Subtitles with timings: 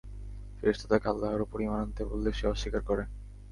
[0.57, 3.03] ফেরেশতা তাকে আল্লাহর উপর ঈমান আনতে বললে সে অস্বীকার করে।